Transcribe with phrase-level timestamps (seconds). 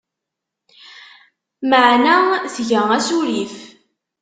[1.69, 2.15] Meεna
[2.53, 3.55] tga asurif.